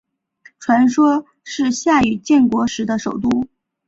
[0.57, 3.45] 传说是夏禹建国时的首都。